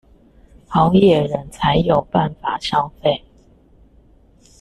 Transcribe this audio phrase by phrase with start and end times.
[0.67, 3.21] 好野人才有辦法消費